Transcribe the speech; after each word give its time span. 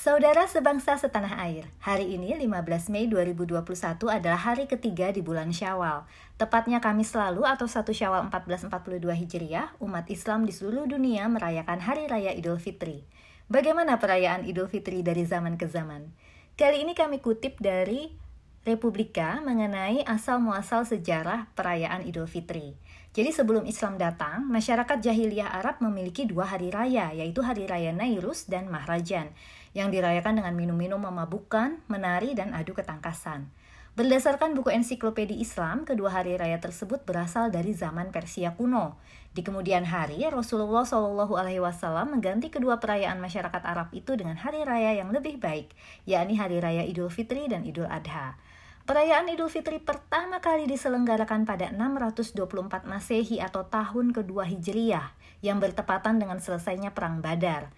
Saudara 0.00 0.48
sebangsa 0.48 0.96
setanah 0.96 1.44
air, 1.44 1.68
hari 1.76 2.16
ini 2.16 2.32
15 2.32 2.88
Mei 2.88 3.04
2021 3.04 3.60
adalah 4.08 4.40
hari 4.40 4.64
ketiga 4.64 5.12
di 5.12 5.20
bulan 5.20 5.52
Syawal. 5.52 6.08
Tepatnya 6.40 6.80
Kamis 6.80 7.12
lalu 7.12 7.44
atau 7.44 7.68
1 7.68 7.84
Syawal 7.92 8.24
1442 8.32 8.96
Hijriah, 8.96 9.76
umat 9.76 10.08
Islam 10.08 10.48
di 10.48 10.56
seluruh 10.56 10.88
dunia 10.88 11.28
merayakan 11.28 11.84
Hari 11.84 12.08
Raya 12.08 12.32
Idul 12.32 12.56
Fitri. 12.56 13.04
Bagaimana 13.52 14.00
perayaan 14.00 14.48
Idul 14.48 14.72
Fitri 14.72 15.04
dari 15.04 15.28
zaman 15.28 15.60
ke 15.60 15.68
zaman? 15.68 16.08
Kali 16.56 16.80
ini 16.80 16.96
kami 16.96 17.20
kutip 17.20 17.60
dari 17.60 18.08
Republika 18.60 19.40
mengenai 19.40 20.04
asal-muasal 20.04 20.84
sejarah 20.84 21.48
perayaan 21.56 22.04
Idul 22.04 22.28
Fitri. 22.28 22.76
Jadi 23.16 23.32
sebelum 23.32 23.64
Islam 23.64 23.96
datang, 23.96 24.44
masyarakat 24.52 25.00
jahiliyah 25.00 25.48
Arab 25.48 25.80
memiliki 25.80 26.28
dua 26.28 26.44
hari 26.44 26.68
raya, 26.68 27.08
yaitu 27.08 27.40
Hari 27.40 27.64
Raya 27.64 27.96
Nairus 27.96 28.52
dan 28.52 28.68
Mahrajan, 28.68 29.32
yang 29.72 29.88
dirayakan 29.88 30.44
dengan 30.44 30.52
minum-minum 30.52 31.00
memabukkan, 31.00 31.80
menari, 31.88 32.36
dan 32.36 32.52
adu 32.52 32.76
ketangkasan. 32.76 33.48
Berdasarkan 34.00 34.56
buku 34.56 34.72
ensiklopedi 34.72 35.44
Islam, 35.44 35.84
kedua 35.84 36.08
hari 36.08 36.32
raya 36.32 36.56
tersebut 36.56 37.04
berasal 37.04 37.52
dari 37.52 37.76
zaman 37.76 38.08
Persia 38.08 38.56
kuno. 38.56 38.96
Di 39.36 39.44
kemudian 39.44 39.84
hari, 39.84 40.24
Rasulullah 40.24 40.88
Shallallahu 40.88 41.36
Alaihi 41.36 41.60
Wasallam 41.60 42.16
mengganti 42.16 42.48
kedua 42.48 42.80
perayaan 42.80 43.20
masyarakat 43.20 43.60
Arab 43.60 43.92
itu 43.92 44.16
dengan 44.16 44.40
hari 44.40 44.64
raya 44.64 44.96
yang 44.96 45.12
lebih 45.12 45.36
baik, 45.36 45.76
yakni 46.08 46.40
hari 46.40 46.64
raya 46.64 46.80
Idul 46.88 47.12
Fitri 47.12 47.44
dan 47.44 47.60
Idul 47.60 47.92
Adha. 47.92 48.40
Perayaan 48.88 49.28
Idul 49.36 49.52
Fitri 49.52 49.76
pertama 49.76 50.40
kali 50.40 50.64
diselenggarakan 50.64 51.44
pada 51.44 51.68
624 51.68 52.88
Masehi 52.88 53.36
atau 53.36 53.68
tahun 53.68 54.16
kedua 54.16 54.48
Hijriyah 54.48 55.12
yang 55.44 55.60
bertepatan 55.60 56.16
dengan 56.16 56.40
selesainya 56.40 56.96
Perang 56.96 57.20
Badar. 57.20 57.68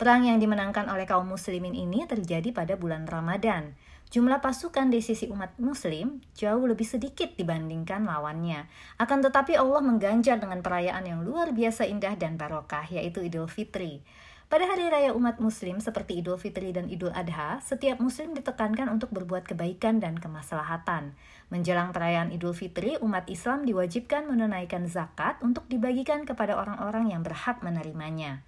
Perang 0.00 0.24
yang 0.24 0.40
dimenangkan 0.40 0.88
oleh 0.88 1.04
kaum 1.04 1.28
muslimin 1.28 1.76
ini 1.76 2.08
terjadi 2.08 2.56
pada 2.56 2.72
bulan 2.80 3.04
Ramadan. 3.04 3.76
Jumlah 4.08 4.40
pasukan 4.40 4.88
di 4.88 5.04
sisi 5.04 5.28
umat 5.28 5.52
muslim 5.60 6.24
jauh 6.32 6.64
lebih 6.64 6.88
sedikit 6.88 7.36
dibandingkan 7.36 8.08
lawannya. 8.08 8.64
Akan 8.96 9.20
tetapi 9.20 9.60
Allah 9.60 9.84
mengganjar 9.84 10.40
dengan 10.40 10.64
perayaan 10.64 11.04
yang 11.04 11.20
luar 11.20 11.52
biasa 11.52 11.84
indah 11.84 12.16
dan 12.16 12.40
barokah 12.40 12.88
yaitu 12.88 13.28
Idul 13.28 13.44
Fitri. 13.44 14.00
Pada 14.48 14.72
hari 14.72 14.88
raya 14.88 15.12
umat 15.12 15.36
muslim 15.36 15.84
seperti 15.84 16.24
Idul 16.24 16.40
Fitri 16.40 16.72
dan 16.72 16.88
Idul 16.88 17.12
Adha, 17.12 17.60
setiap 17.60 18.00
muslim 18.00 18.32
ditekankan 18.32 18.88
untuk 18.88 19.12
berbuat 19.12 19.44
kebaikan 19.44 20.00
dan 20.00 20.16
kemaslahatan. 20.16 21.12
Menjelang 21.52 21.92
perayaan 21.92 22.32
Idul 22.32 22.56
Fitri, 22.56 22.96
umat 23.04 23.28
Islam 23.28 23.68
diwajibkan 23.68 24.24
menunaikan 24.32 24.88
zakat 24.88 25.36
untuk 25.44 25.68
dibagikan 25.68 26.24
kepada 26.24 26.56
orang-orang 26.56 27.12
yang 27.12 27.20
berhak 27.20 27.60
menerimanya. 27.60 28.40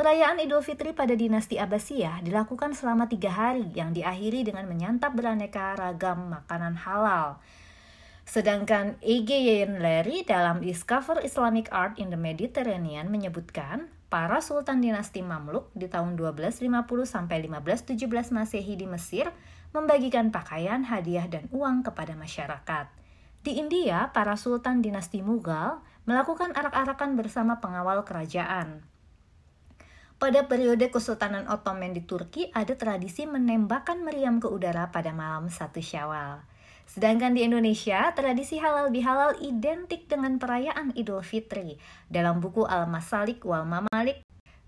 Perayaan 0.00 0.40
Idul 0.40 0.64
Fitri 0.64 0.96
pada 0.96 1.12
dinasti 1.12 1.60
Abbasiyah 1.60 2.24
dilakukan 2.24 2.72
selama 2.72 3.04
tiga 3.04 3.28
hari 3.36 3.68
yang 3.76 3.92
diakhiri 3.92 4.48
dengan 4.48 4.64
menyantap 4.64 5.12
beraneka 5.12 5.76
ragam 5.76 6.40
makanan 6.40 6.72
halal. 6.72 7.36
Sedangkan 8.24 8.96
E.G. 9.04 9.28
Larry 9.76 10.24
dalam 10.24 10.64
Discover 10.64 11.20
Islamic 11.20 11.68
Art 11.68 12.00
in 12.00 12.08
the 12.08 12.16
Mediterranean 12.16 13.12
menyebutkan, 13.12 13.92
para 14.08 14.40
sultan 14.40 14.80
dinasti 14.80 15.20
Mamluk 15.20 15.68
di 15.76 15.84
tahun 15.84 16.16
1250 16.16 16.64
sampai 17.04 17.44
1517 17.44 18.32
Masehi 18.32 18.80
di 18.80 18.88
Mesir 18.88 19.28
membagikan 19.76 20.32
pakaian, 20.32 20.80
hadiah 20.80 21.28
dan 21.28 21.44
uang 21.52 21.84
kepada 21.84 22.16
masyarakat. 22.16 22.88
Di 23.44 23.60
India, 23.60 24.08
para 24.16 24.40
sultan 24.40 24.80
dinasti 24.80 25.20
Mughal 25.20 25.84
melakukan 26.08 26.56
arak-arakan 26.56 27.20
bersama 27.20 27.60
pengawal 27.60 28.00
kerajaan. 28.08 28.80
Pada 30.20 30.44
periode 30.44 30.92
Kesultanan 30.92 31.48
Ottoman 31.48 31.96
di 31.96 32.04
Turki, 32.04 32.52
ada 32.52 32.76
tradisi 32.76 33.24
menembakkan 33.24 34.04
meriam 34.04 34.36
ke 34.36 34.52
udara 34.52 34.92
pada 34.92 35.16
malam 35.16 35.48
satu 35.48 35.80
Syawal. 35.80 36.44
Sedangkan 36.84 37.32
di 37.32 37.48
Indonesia, 37.48 38.04
tradisi 38.12 38.60
halal 38.60 38.92
bihalal 38.92 39.40
identik 39.40 40.12
dengan 40.12 40.36
perayaan 40.36 40.92
Idul 40.92 41.24
Fitri. 41.24 41.80
Dalam 42.04 42.44
buku 42.44 42.68
Al-Masalik 42.68 43.40
wal 43.48 43.64
Mamalik 43.64 44.20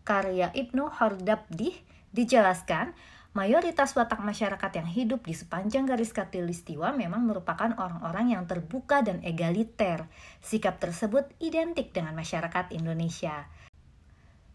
karya 0.08 0.48
Ibnu 0.56 0.88
Hordabdih 0.88 1.76
dijelaskan, 2.16 2.96
mayoritas 3.36 3.92
watak 3.92 4.24
masyarakat 4.24 4.72
yang 4.72 4.88
hidup 4.88 5.20
di 5.28 5.36
sepanjang 5.36 5.84
garis 5.84 6.16
katulistiwa 6.16 6.96
memang 6.96 7.28
merupakan 7.28 7.76
orang-orang 7.76 8.32
yang 8.32 8.48
terbuka 8.48 9.04
dan 9.04 9.20
egaliter. 9.20 10.08
Sikap 10.40 10.80
tersebut 10.80 11.28
identik 11.44 11.92
dengan 11.92 12.16
masyarakat 12.16 12.72
Indonesia. 12.72 13.52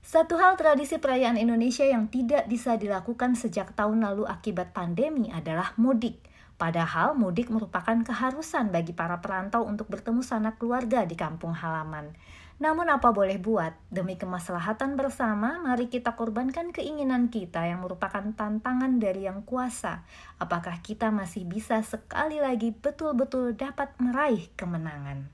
Satu 0.07 0.39
hal 0.39 0.55
tradisi 0.55 0.95
perayaan 1.03 1.35
Indonesia 1.35 1.83
yang 1.83 2.07
tidak 2.07 2.47
bisa 2.47 2.79
dilakukan 2.79 3.35
sejak 3.35 3.75
tahun 3.75 4.07
lalu 4.07 4.23
akibat 4.23 4.71
pandemi 4.71 5.27
adalah 5.35 5.75
mudik. 5.75 6.23
Padahal 6.55 7.11
mudik 7.11 7.51
merupakan 7.51 7.99
keharusan 8.07 8.71
bagi 8.71 8.95
para 8.95 9.19
perantau 9.19 9.67
untuk 9.67 9.91
bertemu 9.91 10.23
sanak 10.23 10.63
keluarga 10.63 11.03
di 11.03 11.19
kampung 11.19 11.51
halaman. 11.51 12.15
Namun 12.63 12.87
apa 12.87 13.11
boleh 13.11 13.35
buat, 13.35 13.75
demi 13.91 14.15
kemaslahatan 14.15 14.95
bersama, 14.95 15.59
mari 15.59 15.91
kita 15.91 16.15
korbankan 16.15 16.71
keinginan 16.71 17.27
kita 17.27 17.67
yang 17.67 17.83
merupakan 17.83 18.23
tantangan 18.31 19.03
dari 19.03 19.27
yang 19.27 19.43
kuasa. 19.43 20.07
Apakah 20.39 20.79
kita 20.87 21.11
masih 21.11 21.43
bisa 21.43 21.83
sekali 21.83 22.39
lagi 22.39 22.71
betul-betul 22.71 23.59
dapat 23.59 23.91
meraih 23.99 24.47
kemenangan? 24.55 25.27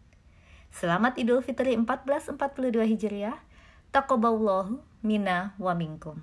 Selamat 0.73 1.21
Idul 1.21 1.45
Fitri 1.45 1.77
1442 1.77 2.41
Hijriah. 2.89 3.52
Taqabballahu 3.93 4.81
minna 5.05 5.53
wa 5.61 5.77
minkum. 5.77 6.17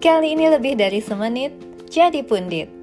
Kali 0.00 0.32
ini 0.32 0.48
lebih 0.48 0.80
dari 0.80 1.04
semenit, 1.04 1.52
jadi 1.92 2.24
pundit. 2.24 2.77